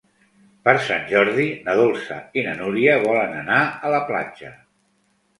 Per 0.67 0.73
Sant 0.85 1.03
Jordi 1.09 1.43
na 1.67 1.75
Dolça 1.79 2.17
i 2.41 2.43
na 2.47 2.55
Núria 2.61 2.95
volen 3.03 3.35
anar 3.43 3.59
a 3.69 3.93
la 3.97 4.01
platja. 4.09 4.51